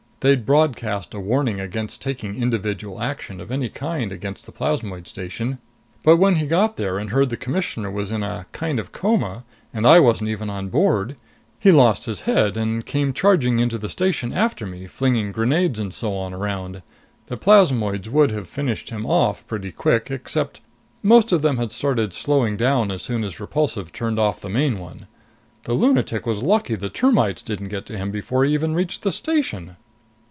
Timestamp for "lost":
11.71-12.05